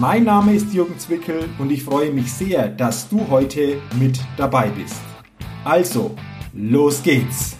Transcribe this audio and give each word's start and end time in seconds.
Mein 0.00 0.22
Name 0.22 0.54
ist 0.54 0.72
Jürgen 0.72 0.96
Zwickel 0.96 1.48
und 1.58 1.72
ich 1.72 1.82
freue 1.82 2.12
mich 2.12 2.32
sehr, 2.32 2.68
dass 2.68 3.08
du 3.08 3.28
heute 3.30 3.78
mit 3.98 4.20
dabei 4.36 4.68
bist. 4.68 5.00
Also, 5.64 6.14
los 6.52 7.02
geht's! 7.02 7.56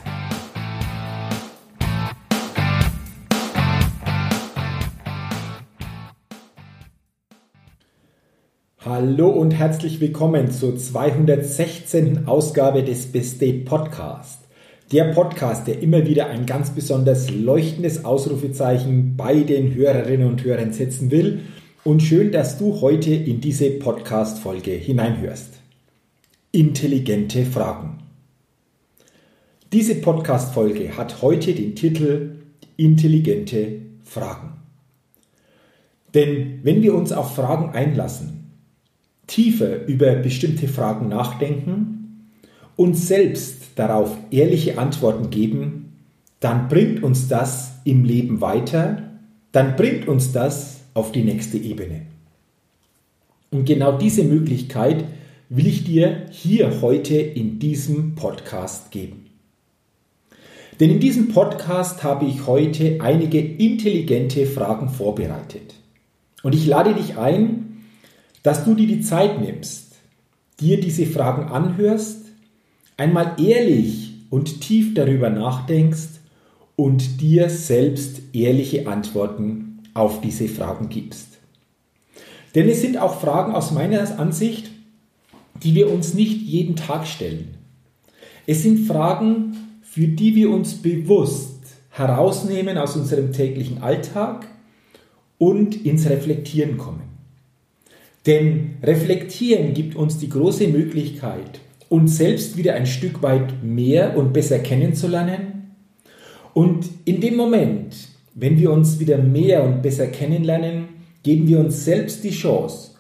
Hallo 8.85 9.31
und 9.31 9.51
herzlich 9.51 10.01
willkommen 10.01 10.53
zur 10.53 10.79
216. 10.79 12.29
Ausgabe 12.29 12.85
des 12.85 13.11
Best 13.11 13.43
Date 13.43 13.65
Podcast. 13.65 14.45
Der 14.93 15.13
Podcast, 15.13 15.67
der 15.67 15.83
immer 15.83 16.07
wieder 16.07 16.29
ein 16.29 16.47
ganz 16.47 16.71
besonders 16.71 17.33
leuchtendes 17.33 18.05
Ausrufezeichen 18.05 19.17
bei 19.17 19.41
den 19.41 19.75
Hörerinnen 19.75 20.29
und 20.29 20.45
Hörern 20.45 20.73
setzen 20.73 21.11
will 21.11 21.41
und 21.89 22.03
schön, 22.03 22.33
dass 22.33 22.59
du 22.59 22.83
heute 22.83 23.15
in 23.15 23.41
diese 23.41 23.71
Podcast-Folge 23.71 24.73
hineinhörst. 24.73 25.55
Intelligente 26.53 27.47
Fragen. 27.47 28.01
Diese 29.73 29.95
Podcast-Folge 29.95 30.99
hat 30.99 31.23
heute 31.23 31.55
den 31.55 31.75
Titel 31.75 32.41
Intelligente 32.77 33.81
Fragen. 34.05 34.59
Denn 36.13 36.61
wenn 36.63 36.83
wir 36.83 36.95
uns 36.95 37.11
auf 37.11 37.35
Fragen 37.35 37.71
einlassen, 37.71 38.51
tiefer 39.27 39.87
über 39.87 40.15
bestimmte 40.17 40.69
Fragen 40.69 41.09
nachdenken 41.09 42.35
und 42.77 42.99
selbst 42.99 43.63
darauf 43.77 44.15
ehrliche 44.31 44.77
Antworten 44.77 45.31
geben, 45.31 45.97
dann 46.41 46.69
bringt 46.69 47.03
uns 47.03 47.29
das 47.29 47.77
im 47.85 48.05
Leben 48.05 48.43
weiter, 48.43 49.05
dann 49.53 49.75
bringt 49.75 50.07
uns 50.07 50.33
das 50.33 50.78
auf 50.99 51.13
die 51.13 51.23
nächste 51.23 51.57
Ebene. 51.59 52.03
Und 53.51 53.65
genau 53.65 53.97
diese 53.97 54.25
Möglichkeit 54.25 55.05
will 55.49 55.67
ich 55.67 55.85
dir 55.85 56.27
hier 56.31 56.83
heute 56.83 57.17
in 57.17 57.59
diesem 57.61 58.17
Podcast 58.17 58.91
geben. 58.91 59.27
Denn 60.81 60.91
in 60.91 61.01
diesem 61.01 61.29
Podcast 61.29 62.03
habe 62.03 62.27
ich 62.27 62.47
heute 62.47 62.99
einige 63.01 63.41
intelligente 63.41 64.45
Fragen 64.45 64.89
vorbereitet. 64.89 65.75
Und 66.43 66.55
ich 66.55 66.67
lade 66.67 66.95
dich 66.95 67.17
ein, 67.17 67.85
dass 68.43 68.65
du 68.65 68.75
dir 68.75 68.87
die 68.87 69.01
Zeit 69.01 69.41
nimmst, 69.41 69.97
dir 70.61 70.81
diese 70.81 71.07
Fragen 71.07 71.45
anhörst, 71.45 72.27
einmal 72.97 73.37
ehrlich 73.41 74.15
und 74.31 74.61
tief 74.61 74.95
darüber 74.95 75.31
nachdenkst 75.31 76.21
und 76.77 77.21
dir 77.21 77.51
selbst 77.51 78.35
ehrliche 78.35 78.87
Antworten 78.87 79.68
auf 79.95 80.21
diese 80.21 80.49
Fragen 80.49 80.89
gibst. 80.89 81.39
Denn 82.55 82.69
es 82.69 82.81
sind 82.81 82.99
auch 82.99 83.21
Fragen 83.21 83.55
aus 83.55 83.73
meiner 83.73 84.19
Ansicht, 84.19 84.71
die 85.63 85.75
wir 85.75 85.93
uns 85.93 86.15
nicht 86.15 86.41
jeden 86.43 86.77
Tag 86.77 87.07
stellen. 87.07 87.55
Es 88.47 88.63
sind 88.63 88.87
Fragen, 88.87 89.57
für 89.83 90.09
die 90.09 90.35
wir 90.35 90.51
uns 90.51 90.75
bewusst 90.75 91.59
herausnehmen 91.91 92.79
aus 92.79 92.97
unserem 92.97 93.33
täglichen 93.33 93.83
Alltag 93.83 94.47
und 95.39 95.85
ins 95.85 96.09
Reflektieren 96.09 96.79
kommen. 96.79 97.03
Denn 98.27 98.77
Reflektieren 98.83 99.75
gibt 99.75 99.97
uns 99.97 100.19
die 100.19 100.29
große 100.29 100.69
Möglichkeit, 100.69 101.61
uns 101.89 102.17
selbst 102.17 102.57
wieder 102.57 102.75
ein 102.75 102.87
Stück 102.87 103.23
weit 103.23 103.63
mehr 103.63 104.17
und 104.17 104.33
besser 104.33 104.59
kennenzulernen. 104.59 105.75
Und 106.53 106.89
in 107.05 107.21
dem 107.21 107.37
Moment, 107.37 107.95
wenn 108.41 108.57
wir 108.57 108.71
uns 108.71 109.01
wieder 109.01 109.19
mehr 109.19 109.65
und 109.65 109.83
besser 109.83 110.07
kennenlernen, 110.07 110.85
geben 111.25 111.49
wir 111.49 111.59
uns 111.59 111.85
selbst 111.85 112.23
die 112.23 112.31
Chance, 112.31 112.93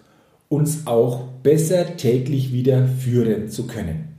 uns 0.49 0.87
auch 0.89 1.29
besser 1.45 1.97
täglich 1.97 2.53
wieder 2.53 2.89
führen 2.89 3.49
zu 3.49 3.69
können. 3.69 4.17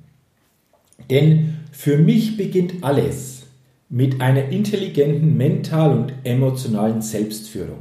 Denn 1.10 1.58
für 1.74 1.98
mich 1.98 2.38
beginnt 2.38 2.86
alles 2.86 3.44
mit 3.90 4.22
einer 4.22 4.48
intelligenten 4.48 5.36
mental- 5.36 5.98
und 5.98 6.14
emotionalen 6.24 7.02
Selbstführung. 7.02 7.80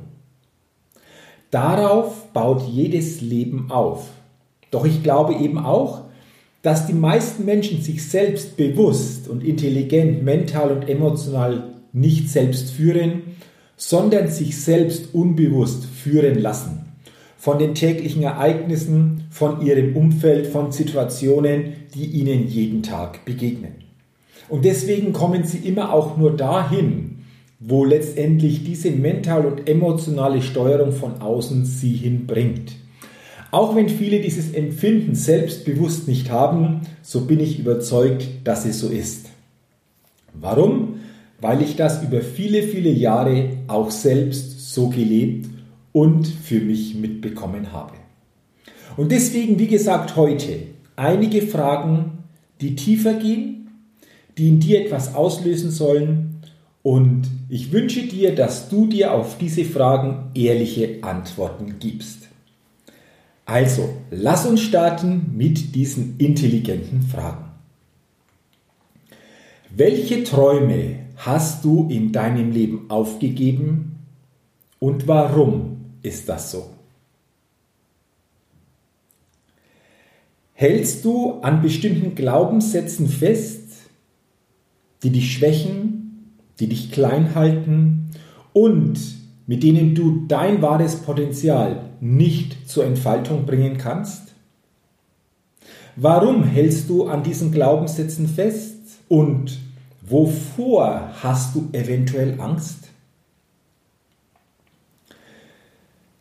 Darauf 1.52 2.32
baut 2.32 2.62
jedes 2.68 3.20
Leben 3.20 3.70
auf. 3.70 4.08
Doch 4.72 4.84
ich 4.84 5.04
glaube 5.04 5.34
eben 5.34 5.58
auch, 5.58 6.02
dass 6.62 6.88
die 6.88 6.92
meisten 6.92 7.44
Menschen 7.44 7.82
sich 7.82 8.08
selbst 8.08 8.56
bewusst 8.56 9.28
und 9.28 9.44
intelligent, 9.44 10.24
mental 10.24 10.72
und 10.72 10.88
emotional 10.88 11.77
nicht 11.92 12.28
selbst 12.28 12.70
führen, 12.70 13.22
sondern 13.76 14.28
sich 14.28 14.60
selbst 14.60 15.14
unbewusst 15.14 15.84
führen 15.84 16.38
lassen. 16.38 16.80
Von 17.38 17.58
den 17.58 17.74
täglichen 17.74 18.24
Ereignissen, 18.24 19.28
von 19.30 19.64
ihrem 19.64 19.96
Umfeld, 19.96 20.48
von 20.48 20.72
Situationen, 20.72 21.74
die 21.94 22.06
ihnen 22.06 22.48
jeden 22.48 22.82
Tag 22.82 23.24
begegnen. 23.24 23.74
Und 24.48 24.64
deswegen 24.64 25.12
kommen 25.12 25.44
sie 25.44 25.58
immer 25.58 25.92
auch 25.92 26.16
nur 26.16 26.36
dahin, 26.36 27.18
wo 27.60 27.84
letztendlich 27.84 28.64
diese 28.64 28.90
mental 28.90 29.46
und 29.46 29.68
emotionale 29.68 30.42
Steuerung 30.42 30.92
von 30.92 31.20
außen 31.20 31.64
sie 31.64 31.92
hinbringt. 31.92 32.76
Auch 33.50 33.74
wenn 33.74 33.88
viele 33.88 34.20
dieses 34.20 34.52
Empfinden 34.52 35.14
selbstbewusst 35.14 36.06
nicht 36.06 36.30
haben, 36.30 36.82
so 37.02 37.22
bin 37.22 37.40
ich 37.40 37.58
überzeugt, 37.58 38.28
dass 38.44 38.66
es 38.66 38.80
so 38.80 38.88
ist. 38.88 39.30
Warum? 40.34 40.97
Weil 41.40 41.62
ich 41.62 41.76
das 41.76 42.02
über 42.02 42.20
viele, 42.20 42.62
viele 42.62 42.90
Jahre 42.90 43.50
auch 43.68 43.90
selbst 43.90 44.72
so 44.74 44.88
gelebt 44.88 45.48
und 45.92 46.26
für 46.26 46.60
mich 46.60 46.94
mitbekommen 46.94 47.72
habe. 47.72 47.94
Und 48.96 49.12
deswegen, 49.12 49.58
wie 49.58 49.68
gesagt, 49.68 50.16
heute 50.16 50.62
einige 50.96 51.42
Fragen, 51.42 52.24
die 52.60 52.74
tiefer 52.74 53.14
gehen, 53.14 53.70
die 54.36 54.48
in 54.48 54.60
dir 54.60 54.84
etwas 54.84 55.14
auslösen 55.14 55.70
sollen. 55.70 56.42
Und 56.82 57.28
ich 57.48 57.72
wünsche 57.72 58.02
dir, 58.02 58.34
dass 58.34 58.68
du 58.68 58.86
dir 58.86 59.12
auf 59.12 59.38
diese 59.38 59.64
Fragen 59.64 60.30
ehrliche 60.34 60.98
Antworten 61.02 61.76
gibst. 61.78 62.28
Also, 63.44 63.88
lass 64.10 64.46
uns 64.46 64.60
starten 64.60 65.32
mit 65.36 65.74
diesen 65.74 66.16
intelligenten 66.18 67.02
Fragen. 67.02 67.46
Welche 69.74 70.24
Träume 70.24 71.07
hast 71.18 71.64
du 71.64 71.88
in 71.90 72.12
deinem 72.12 72.52
Leben 72.52 72.88
aufgegeben 72.88 73.96
und 74.78 75.08
warum 75.08 75.78
ist 76.02 76.28
das 76.28 76.52
so? 76.52 76.70
Hältst 80.54 81.04
du 81.04 81.40
an 81.40 81.60
bestimmten 81.62 82.14
Glaubenssätzen 82.14 83.08
fest, 83.08 83.72
die 85.02 85.10
dich 85.10 85.32
schwächen, 85.32 86.34
die 86.60 86.68
dich 86.68 86.90
klein 86.90 87.34
halten 87.34 88.10
und 88.52 88.98
mit 89.46 89.62
denen 89.62 89.94
du 89.94 90.24
dein 90.26 90.62
wahres 90.62 90.96
Potenzial 90.96 91.90
nicht 92.00 92.68
zur 92.68 92.84
Entfaltung 92.84 93.44
bringen 93.44 93.76
kannst? 93.76 94.34
Warum 95.96 96.44
hältst 96.44 96.88
du 96.88 97.06
an 97.06 97.24
diesen 97.24 97.50
Glaubenssätzen 97.50 98.28
fest 98.28 99.00
und 99.08 99.58
Wovor 100.08 101.12
hast 101.22 101.54
du 101.54 101.68
eventuell 101.72 102.40
Angst? 102.40 102.88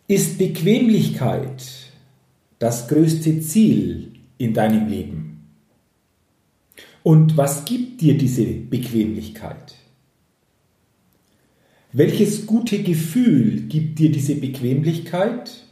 Ist 0.08 0.38
Bequemlichkeit 0.38 1.64
das 2.60 2.88
größte 2.88 3.40
Ziel 3.42 4.12
in 4.38 4.54
deinem 4.54 4.90
Leben? 4.90 5.48
Und 7.04 7.38
was 7.38 7.64
gibt 7.64 8.02
dir 8.02 8.18
diese 8.18 8.46
Bequemlichkeit? 8.46 9.76
Welches 11.94 12.46
gute 12.46 12.84
Gefühl 12.84 13.62
gibt 13.70 14.00
dir 14.00 14.12
diese 14.12 14.36
Bequemlichkeit? 14.36 15.64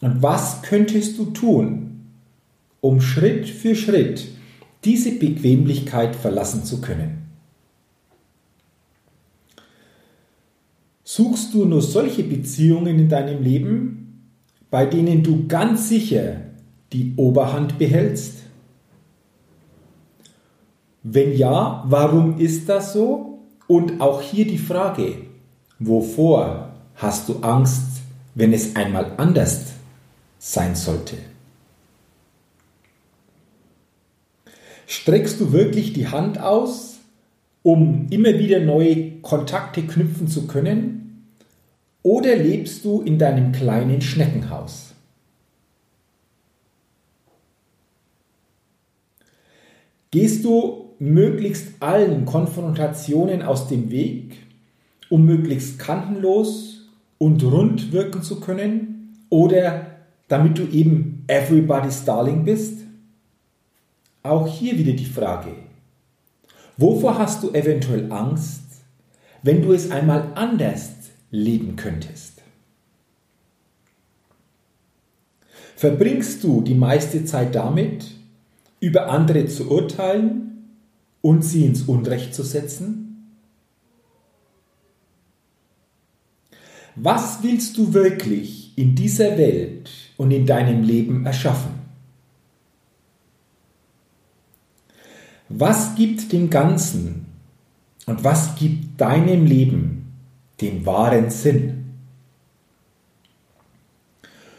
Und 0.00 0.22
was 0.22 0.62
könntest 0.62 1.18
du 1.18 1.26
tun, 1.26 2.06
um 2.80 3.00
Schritt 3.00 3.48
für 3.48 3.76
Schritt 3.76 4.26
diese 4.84 5.12
Bequemlichkeit 5.12 6.16
verlassen 6.16 6.64
zu 6.64 6.80
können? 6.80 7.29
Suchst 11.12 11.54
du 11.54 11.64
nur 11.64 11.82
solche 11.82 12.22
Beziehungen 12.22 13.00
in 13.00 13.08
deinem 13.08 13.42
Leben, 13.42 14.30
bei 14.70 14.86
denen 14.86 15.24
du 15.24 15.48
ganz 15.48 15.88
sicher 15.88 16.36
die 16.92 17.14
Oberhand 17.16 17.78
behältst? 17.78 18.34
Wenn 21.02 21.36
ja, 21.36 21.82
warum 21.88 22.38
ist 22.38 22.68
das 22.68 22.92
so? 22.92 23.40
Und 23.66 24.00
auch 24.00 24.22
hier 24.22 24.46
die 24.46 24.56
Frage, 24.56 25.22
wovor 25.80 26.74
hast 26.94 27.28
du 27.28 27.40
Angst, 27.40 28.02
wenn 28.36 28.52
es 28.52 28.76
einmal 28.76 29.14
anders 29.16 29.72
sein 30.38 30.76
sollte? 30.76 31.16
Streckst 34.86 35.40
du 35.40 35.50
wirklich 35.50 35.92
die 35.92 36.06
Hand 36.06 36.38
aus, 36.38 36.89
um 37.62 38.06
immer 38.10 38.38
wieder 38.38 38.60
neue 38.60 39.20
Kontakte 39.20 39.82
knüpfen 39.82 40.28
zu 40.28 40.46
können? 40.46 41.26
Oder 42.02 42.36
lebst 42.36 42.84
du 42.84 43.02
in 43.02 43.18
deinem 43.18 43.52
kleinen 43.52 44.00
Schneckenhaus? 44.00 44.94
Gehst 50.10 50.44
du 50.44 50.94
möglichst 50.98 51.80
allen 51.80 52.24
Konfrontationen 52.24 53.42
aus 53.42 53.68
dem 53.68 53.90
Weg, 53.90 54.36
um 55.08 55.24
möglichst 55.24 55.78
kantenlos 55.78 56.88
und 57.18 57.42
rund 57.44 57.92
wirken 57.92 58.22
zu 58.22 58.40
können? 58.40 59.14
Oder 59.28 59.86
damit 60.28 60.58
du 60.58 60.66
eben 60.68 61.24
everybody's 61.28 62.04
darling 62.04 62.44
bist? 62.44 62.80
Auch 64.22 64.48
hier 64.48 64.76
wieder 64.76 64.92
die 64.92 65.04
Frage, 65.04 65.50
wovor 66.80 67.18
hast 67.18 67.42
du 67.42 67.50
eventuell 67.50 68.10
Angst, 68.10 68.62
wenn 69.42 69.62
du 69.62 69.72
es 69.72 69.90
einmal 69.90 70.32
anders 70.34 70.90
leben 71.30 71.76
könntest? 71.76 72.42
Verbringst 75.76 76.44
du 76.44 76.60
die 76.60 76.74
meiste 76.74 77.24
Zeit 77.24 77.54
damit, 77.54 78.06
über 78.80 79.08
andere 79.08 79.46
zu 79.46 79.70
urteilen 79.70 80.76
und 81.22 81.42
sie 81.42 81.64
ins 81.64 81.82
Unrecht 81.82 82.34
zu 82.34 82.42
setzen? 82.42 83.34
Was 86.96 87.42
willst 87.42 87.78
du 87.78 87.94
wirklich 87.94 88.76
in 88.76 88.94
dieser 88.94 89.38
Welt 89.38 89.90
und 90.16 90.30
in 90.32 90.44
deinem 90.44 90.82
Leben 90.82 91.24
erschaffen? 91.24 91.79
Was 95.52 95.96
gibt 95.96 96.32
dem 96.32 96.48
Ganzen 96.48 97.26
und 98.06 98.22
was 98.22 98.54
gibt 98.54 99.00
deinem 99.00 99.46
Leben 99.46 100.12
den 100.60 100.86
wahren 100.86 101.28
Sinn? 101.30 101.96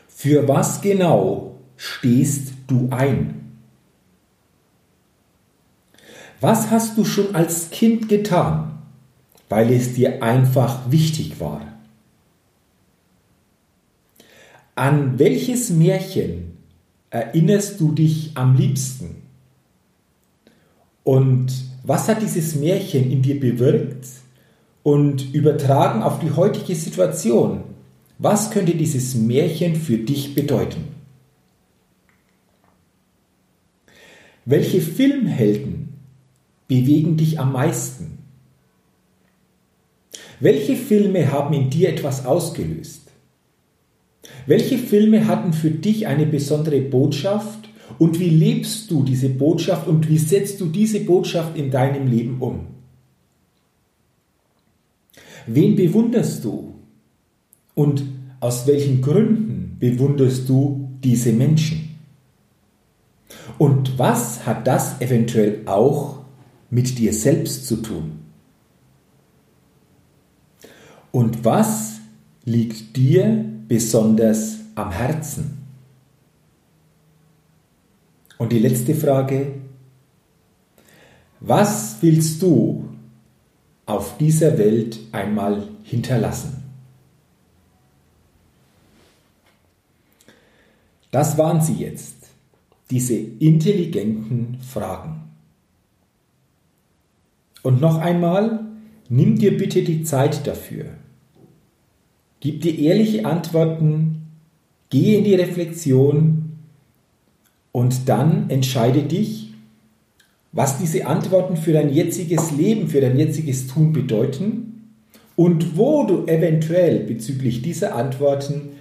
Für 0.10 0.50
was 0.50 0.82
genau 0.82 1.56
stehst 1.78 2.56
du 2.68 2.90
ein? 2.92 3.54
Was 6.42 6.70
hast 6.72 6.98
du 6.98 7.06
schon 7.06 7.36
als 7.36 7.70
Kind 7.70 8.10
getan, 8.10 8.80
weil 9.48 9.72
es 9.72 9.94
dir 9.94 10.22
einfach 10.22 10.92
wichtig 10.92 11.40
war? 11.40 11.62
An 14.76 15.18
welches 15.20 15.70
Märchen 15.70 16.58
erinnerst 17.12 17.80
du 17.80 17.94
dich 17.94 18.32
am 18.36 18.56
liebsten? 18.56 19.21
Und 21.04 21.52
was 21.84 22.08
hat 22.08 22.22
dieses 22.22 22.56
Märchen 22.56 23.12
in 23.12 23.22
dir 23.22 23.40
bewirkt 23.40 24.06
und 24.84 25.34
übertragen 25.34 26.04
auf 26.04 26.20
die 26.20 26.32
heutige 26.32 26.76
Situation? 26.76 27.64
Was 28.20 28.52
könnte 28.52 28.76
dieses 28.76 29.16
Märchen 29.16 29.76
für 29.76 29.98
dich 29.98 30.36
bedeuten? 30.36 30.84
Welche 34.46 34.82
Filmhelden 34.82 35.90
bewegen 36.68 37.18
dich 37.18 37.40
am 37.40 37.52
meisten? 37.52 38.20
Welche 40.40 40.76
Filme 40.76 41.32
haben 41.32 41.54
in 41.54 41.70
dir 41.70 41.90
etwas 41.90 42.26
ausgelöst? 42.26 43.12
Welche 44.46 44.78
Filme 44.78 45.28
hatten 45.28 45.54
für 45.54 45.70
dich 45.70 46.08
eine 46.08 46.26
besondere 46.26 46.82
Botschaft 46.82 47.70
und 47.98 48.20
wie 48.20 48.30
lebst 48.30 48.90
du 48.90 49.04
diese 49.04 49.30
Botschaft 49.30 49.88
und 49.88 50.08
wie 50.10 50.18
setzt 50.18 50.62
du 50.62 50.68
diese 50.68 51.02
Botschaft 51.02 51.58
in 51.58 51.72
deinem 51.72 52.08
Leben 52.08 52.42
um? 52.42 52.68
Wen 55.48 55.76
bewunderst 55.76 56.44
du 56.44 56.76
und 57.76 58.04
aus 58.40 58.68
welchen 58.68 59.02
Gründen 59.02 59.78
bewunderst 59.80 60.48
du 60.48 60.90
diese 61.04 61.34
Menschen? 61.34 61.98
Und 63.58 63.98
was 63.98 64.46
hat 64.46 64.68
das 64.68 65.02
eventuell 65.02 65.62
auch 65.66 66.20
mit 66.70 66.98
dir 66.98 67.14
selbst 67.14 67.68
zu 67.68 67.78
tun? 67.78 68.20
Und 71.12 71.44
was 71.44 72.00
liegt 72.46 72.96
dir 72.96 73.46
besonders 73.68 74.58
am 74.76 74.92
Herzen? 74.92 75.61
Und 78.42 78.52
die 78.52 78.58
letzte 78.58 78.96
Frage, 78.96 79.54
was 81.42 81.98
willst 82.02 82.42
du 82.42 82.90
auf 83.86 84.18
dieser 84.18 84.58
Welt 84.58 85.00
einmal 85.12 85.68
hinterlassen? 85.84 86.64
Das 91.12 91.38
waren 91.38 91.62
sie 91.62 91.76
jetzt, 91.76 92.16
diese 92.90 93.14
intelligenten 93.14 94.58
Fragen. 94.68 95.22
Und 97.62 97.80
noch 97.80 98.00
einmal, 98.00 98.66
nimm 99.08 99.38
dir 99.38 99.56
bitte 99.56 99.84
die 99.84 100.02
Zeit 100.02 100.48
dafür. 100.48 100.86
Gib 102.40 102.62
dir 102.62 102.76
ehrliche 102.76 103.24
Antworten, 103.24 104.32
gehe 104.90 105.20
in 105.20 105.26
die 105.26 105.36
Reflexion 105.36 106.41
und 107.72 108.10
dann 108.10 108.50
entscheide 108.50 109.04
dich, 109.04 109.54
was 110.52 110.78
diese 110.78 111.08
Antworten 111.08 111.56
für 111.56 111.74
dein 111.74 111.94
jetziges 111.94 112.52
Leben, 112.52 112.90
für 112.90 113.02
dein 113.02 113.18
jetziges 113.18 113.68
Tun 113.68 113.94
bedeuten 113.94 114.90
und 115.36 115.78
wo 115.78 116.04
du 116.04 116.26
eventuell 116.26 117.00
bezüglich 117.00 117.62
dieser 117.62 117.96
Antworten 117.96 118.72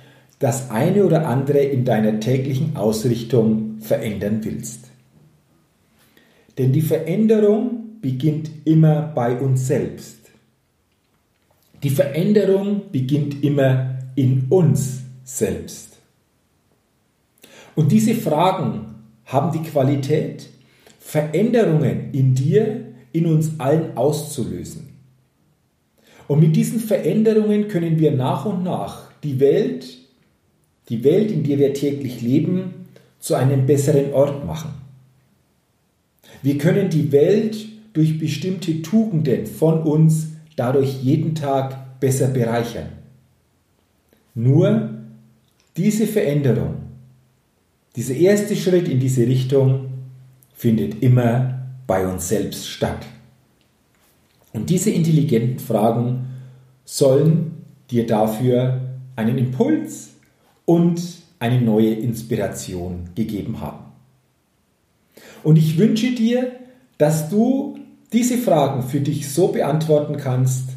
das 0.40 0.70
eine 0.70 1.04
oder 1.04 1.28
andere 1.28 1.58
in 1.58 1.84
deiner 1.84 2.18
täglichen 2.18 2.76
Ausrichtung 2.76 3.76
verändern 3.80 4.40
willst. 4.42 4.86
Denn 6.58 6.72
die 6.72 6.82
Veränderung 6.82 7.98
beginnt 8.00 8.50
immer 8.64 9.02
bei 9.14 9.38
uns 9.38 9.66
selbst. 9.66 10.18
Die 11.82 11.90
Veränderung 11.90 12.82
beginnt 12.90 13.42
immer 13.44 13.98
in 14.16 14.46
uns 14.48 15.00
selbst. 15.24 15.98
Und 17.74 17.92
diese 17.92 18.14
Fragen 18.14 18.89
haben 19.30 19.52
die 19.52 19.68
Qualität, 19.68 20.48
Veränderungen 20.98 22.12
in 22.12 22.34
dir, 22.34 22.84
in 23.12 23.26
uns 23.26 23.52
allen 23.58 23.96
auszulösen. 23.96 24.88
Und 26.28 26.40
mit 26.40 26.54
diesen 26.54 26.78
Veränderungen 26.78 27.68
können 27.68 27.98
wir 27.98 28.12
nach 28.12 28.44
und 28.44 28.62
nach 28.62 29.10
die 29.22 29.40
Welt, 29.40 29.98
die 30.88 31.02
Welt, 31.04 31.30
in 31.30 31.44
der 31.44 31.58
wir 31.58 31.74
täglich 31.74 32.20
leben, 32.20 32.86
zu 33.18 33.34
einem 33.34 33.66
besseren 33.66 34.12
Ort 34.12 34.44
machen. 34.46 34.70
Wir 36.42 36.58
können 36.58 36.90
die 36.90 37.12
Welt 37.12 37.66
durch 37.92 38.18
bestimmte 38.18 38.82
Tugenden 38.82 39.46
von 39.46 39.82
uns 39.82 40.28
dadurch 40.56 41.02
jeden 41.02 41.34
Tag 41.34 42.00
besser 42.00 42.28
bereichern. 42.28 42.88
Nur 44.34 44.90
diese 45.76 46.06
Veränderung, 46.06 46.76
dieser 47.96 48.14
erste 48.14 48.56
Schritt 48.56 48.88
in 48.88 49.00
diese 49.00 49.26
Richtung 49.26 49.86
findet 50.54 51.02
immer 51.02 51.66
bei 51.86 52.06
uns 52.06 52.28
selbst 52.28 52.68
statt. 52.68 53.06
Und 54.52 54.70
diese 54.70 54.90
intelligenten 54.90 55.58
Fragen 55.58 56.26
sollen 56.84 57.64
dir 57.90 58.06
dafür 58.06 58.80
einen 59.16 59.38
Impuls 59.38 60.10
und 60.64 61.00
eine 61.38 61.60
neue 61.60 61.94
Inspiration 61.94 63.10
gegeben 63.14 63.60
haben. 63.60 63.84
Und 65.42 65.56
ich 65.56 65.78
wünsche 65.78 66.12
dir, 66.14 66.52
dass 66.98 67.30
du 67.30 67.78
diese 68.12 68.38
Fragen 68.38 68.82
für 68.82 69.00
dich 69.00 69.30
so 69.30 69.48
beantworten 69.48 70.16
kannst, 70.16 70.70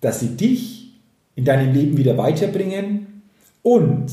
dass 0.00 0.20
sie 0.20 0.36
dich 0.36 0.92
in 1.36 1.44
deinem 1.44 1.72
Leben 1.72 1.96
wieder 1.96 2.16
weiterbringen 2.16 3.22
und 3.62 4.06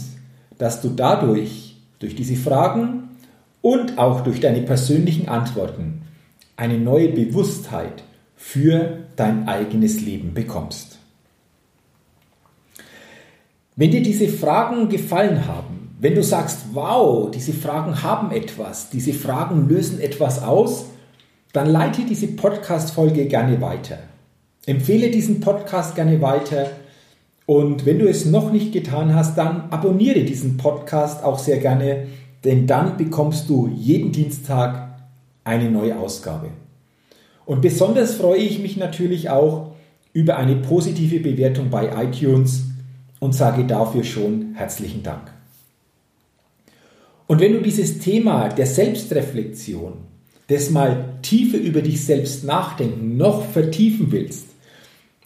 dass 0.58 0.82
du 0.82 0.90
dadurch, 0.90 1.71
durch 2.02 2.16
diese 2.16 2.36
Fragen 2.36 3.10
und 3.62 3.98
auch 3.98 4.22
durch 4.22 4.40
deine 4.40 4.62
persönlichen 4.62 5.30
Antworten, 5.30 6.02
eine 6.58 6.78
neue 6.78 7.10
Bewusstheit 7.10 8.04
für 8.36 9.04
dein 9.16 9.48
eigenes 9.48 10.02
Leben 10.02 10.34
bekommst. 10.34 10.98
Wenn 13.76 13.92
dir 13.92 14.04
diese 14.04 14.28
Fragen 14.28 14.90
gefallen 14.90 15.48
haben, 15.48 15.96
wenn 16.00 16.16
du 16.16 16.24
sagst, 16.24 16.74
wow, 16.74 17.30
diese 17.30 17.54
Fragen 17.54 18.02
haben 18.02 18.32
etwas, 18.32 18.90
diese 18.90 19.14
Fragen 19.14 19.70
lösen 19.70 20.00
etwas 20.00 20.42
aus, 20.42 20.88
dann 21.54 21.70
leite 21.70 22.04
diese 22.04 22.28
Podcast-Folge 22.28 23.28
gerne 23.28 23.62
weiter. 23.62 24.00
Empfehle 24.66 25.12
diesen 25.12 25.40
Podcast 25.42 25.96
gerne 25.96 26.22
weiter. 26.22 26.72
Und 27.52 27.86
wenn 27.86 28.00
du 28.00 28.08
es 28.08 28.24
noch 28.26 28.54
nicht 28.54 28.72
getan 28.72 29.14
hast, 29.14 29.38
dann 29.38 29.64
abonniere 29.72 30.24
diesen 30.24 30.56
Podcast 30.56 31.22
auch 31.22 31.38
sehr 31.38 31.58
gerne, 31.58 32.08
denn 32.46 32.66
dann 32.66 32.96
bekommst 32.96 33.50
du 33.50 33.68
jeden 33.68 34.14
Dienstag 34.14 35.02
eine 35.44 35.70
neue 35.70 36.00
Ausgabe. 36.00 36.52
Und 37.46 37.62
besonders 37.62 38.16
freue 38.16 38.40
ich 38.40 38.60
mich 38.60 38.78
natürlich 38.78 39.30
auch 39.30 39.74
über 40.14 40.38
eine 40.38 40.56
positive 40.56 41.20
Bewertung 41.20 41.70
bei 41.70 41.90
iTunes 42.06 42.68
und 43.20 43.36
sage 43.36 43.66
dafür 43.66 44.06
schon 44.06 44.54
herzlichen 44.54 45.04
Dank. 45.04 45.34
Und 47.28 47.42
wenn 47.42 47.52
du 47.52 47.60
dieses 47.60 48.00
Thema 48.00 48.48
der 48.48 48.66
Selbstreflexion, 48.66 49.96
des 50.50 50.70
mal 50.70 51.16
tiefer 51.22 51.58
über 51.58 51.82
dich 51.82 52.06
selbst 52.06 52.46
nachdenken, 52.46 53.18
noch 53.18 53.44
vertiefen 53.44 54.10
willst, 54.14 54.51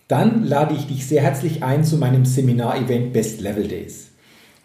dann 0.07 0.43
lade 0.43 0.75
ich 0.75 0.87
dich 0.87 1.07
sehr 1.07 1.21
herzlich 1.21 1.63
ein 1.63 1.83
zu 1.83 1.97
meinem 1.97 2.25
Seminar-Event 2.25 3.13
Best 3.13 3.41
Level 3.41 3.67
Days. 3.67 4.11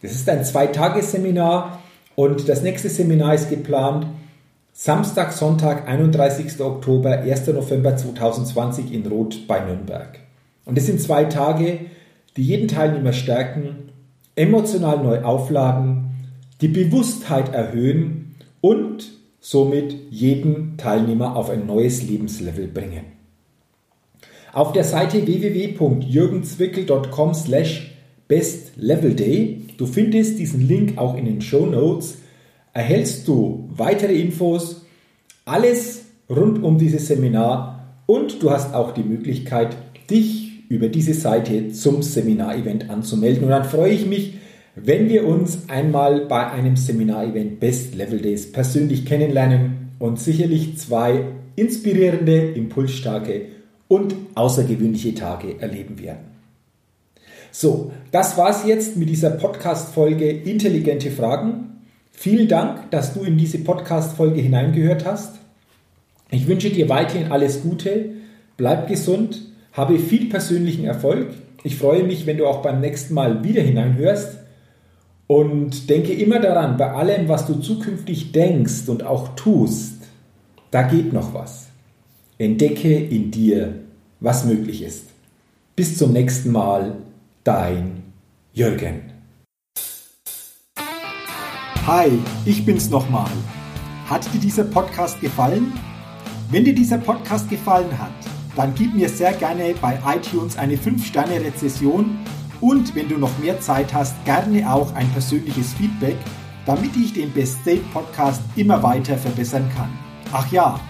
Das 0.03 0.13
ist 0.13 0.29
ein 0.29 0.45
Zweitagesseminar 0.45 1.81
und 2.15 2.49
das 2.49 2.63
nächste 2.63 2.89
Seminar 2.89 3.35
ist 3.35 3.51
geplant 3.51 4.07
Samstag, 4.73 5.33
Sonntag, 5.33 5.89
31. 5.89 6.61
Oktober, 6.61 7.19
1. 7.19 7.49
November 7.49 7.97
2020 7.97 8.93
in 8.93 9.07
Roth 9.07 9.47
bei 9.47 9.61
Nürnberg. 9.61 10.19
Und 10.65 10.79
es 10.79 10.87
sind 10.87 11.03
zwei 11.03 11.25
Tage, 11.25 11.81
die 12.37 12.45
jeden 12.45 12.69
Teilnehmer 12.69 13.13
stärken, 13.13 13.91
emotional 14.37 15.03
neu 15.03 15.23
aufladen, 15.23 16.13
die 16.61 16.69
Bewusstheit 16.69 17.53
erhöhen 17.53 18.37
und 18.61 19.11
somit 19.41 19.97
jeden 20.11 20.77
Teilnehmer 20.77 21.37
auf 21.37 21.51
ein 21.51 21.67
neues 21.67 22.03
Lebenslevel 22.03 22.69
bringen. 22.69 23.20
Auf 24.53 24.73
der 24.73 24.83
Seite 24.83 25.25
www.jürgenzwickel.com 25.27 27.35
slash 27.35 27.95
bestlevelday, 28.27 29.67
du 29.77 29.87
findest 29.87 30.41
diesen 30.41 30.67
Link 30.67 30.99
auch 30.99 31.17
in 31.17 31.25
den 31.25 31.41
Show 31.41 31.67
Notes, 31.67 32.19
erhältst 32.73 33.29
du 33.29 33.69
weitere 33.71 34.15
Infos, 34.15 34.87
alles 35.45 36.03
rund 36.29 36.65
um 36.65 36.79
dieses 36.79 37.07
Seminar 37.07 38.03
und 38.07 38.43
du 38.43 38.51
hast 38.51 38.75
auch 38.75 38.91
die 38.93 39.05
Möglichkeit, 39.05 39.77
dich 40.11 40.69
über 40.69 40.89
diese 40.89 41.15
Seite 41.15 41.71
zum 41.71 42.03
Seminarevent 42.03 42.91
anzumelden. 42.91 43.45
Und 43.45 43.51
dann 43.51 43.63
freue 43.65 43.93
ich 43.93 44.07
mich, 44.07 44.35
wenn 44.75 45.09
wir 45.09 45.25
uns 45.27 45.69
einmal 45.69 46.27
bei 46.27 46.51
einem 46.51 46.75
Seminarevent 46.77 47.61
Best 47.61 47.95
Level 47.95 48.21
Days 48.21 48.51
persönlich 48.51 49.07
kennenlernen 49.07 49.93
und 50.01 50.19
sicherlich 50.19 50.77
zwei 50.79 51.27
inspirierende, 51.57 52.53
impulsstarke 52.53 53.60
und 53.91 54.15
außergewöhnliche 54.37 55.17
Tage 55.17 55.61
erleben 55.61 55.99
werden. 55.99 56.31
So, 57.51 57.91
das 58.13 58.39
war's 58.39 58.65
jetzt 58.65 58.97
mit 58.97 59.09
dieser 59.09 59.31
Podcast-Folge 59.31 60.31
Intelligente 60.31 61.11
Fragen. 61.11 61.81
Vielen 62.13 62.47
Dank, 62.47 62.93
dass 62.93 63.15
du 63.15 63.25
in 63.25 63.37
diese 63.37 63.59
Podcast-Folge 63.59 64.41
hineingehört 64.41 65.05
hast. 65.05 65.41
Ich 66.31 66.47
wünsche 66.47 66.71
dir 66.71 66.89
weiterhin 66.89 67.33
alles 67.33 67.63
Gute, 67.63 68.11
bleib 68.57 68.87
gesund, 68.87 69.43
habe 69.73 69.99
viel 69.99 70.29
persönlichen 70.29 70.85
Erfolg. 70.85 71.31
Ich 71.65 71.75
freue 71.75 72.05
mich, 72.05 72.27
wenn 72.27 72.39
du 72.39 72.47
auch 72.47 72.63
beim 72.63 72.81
nächsten 72.81 73.15
Mal 73.15 73.43
wieder 73.43 73.63
hineinhörst. 73.63 74.39
Und 75.27 75.91
denke 75.91 76.13
immer 76.13 76.39
daran, 76.39 76.77
bei 76.77 76.93
allem, 76.93 77.29
was 77.29 77.47
du 77.47 77.55
zukünftig 77.55 78.31
denkst 78.31 78.89
und 78.89 79.03
auch 79.03 79.35
tust, 79.35 79.95
da 80.71 80.83
geht 80.83 81.13
noch 81.13 81.35
was. 81.35 81.70
Entdecke 82.41 82.95
in 82.95 83.31
dir, 83.31 83.81
was 84.21 84.47
möglich 84.47 84.83
ist. 84.83 85.09
Bis 85.77 85.99
zum 85.99 86.15
nächsten 86.15 86.51
Mal, 86.51 86.97
dein 87.45 88.03
Jürgen. 88.55 89.03
Hi, 91.87 92.09
ich 92.47 92.65
bin's 92.65 92.89
nochmal. 92.89 93.31
Hat 94.07 94.25
dir 94.33 94.41
dieser 94.41 94.65
Podcast 94.65 95.21
gefallen? 95.21 95.71
Wenn 96.51 96.65
dir 96.65 96.75
dieser 96.75 96.97
Podcast 96.97 97.51
gefallen 97.51 97.99
hat, 97.99 98.09
dann 98.57 98.75
gib 98.75 98.95
mir 98.95 99.11
sehr 99.11 99.35
gerne 99.35 99.75
bei 99.79 99.99
iTunes 100.07 100.57
eine 100.57 100.77
5-Sterne-Rezession 100.77 102.21
und 102.63 102.95
wenn 102.95 103.11
du 103.11 103.19
noch 103.19 103.39
mehr 103.39 103.61
Zeit 103.61 103.93
hast, 103.93 104.15
gerne 104.25 104.73
auch 104.73 104.95
ein 104.95 105.11
persönliches 105.11 105.75
Feedback, 105.75 106.17
damit 106.65 106.97
ich 106.97 107.13
den 107.13 107.31
Best 107.33 107.61
State 107.61 107.85
Podcast 107.93 108.41
immer 108.57 108.83
weiter 108.83 109.19
verbessern 109.19 109.71
kann. 109.77 109.91
Ach 110.33 110.51
ja, 110.51 110.81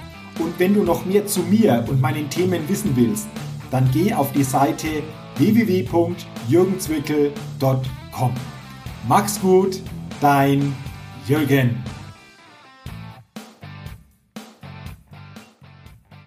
und 0.41 0.59
wenn 0.59 0.75
du 0.75 0.83
noch 0.83 1.05
mehr 1.05 1.27
zu 1.27 1.41
mir 1.41 1.85
und 1.89 2.01
meinen 2.01 2.31
Themen 2.31 2.67
wissen 2.69 2.97
willst, 2.97 3.29
dann 3.71 3.89
geh 3.93 4.15
auf 4.15 4.33
die 4.33 4.43
Seite 4.43 5.05
www.jürgenzwickel.com. 5.37 8.33
Mach's 9.09 9.41
gut, 9.41 9.81
dein 10.21 10.75
Jürgen. 11.27 11.83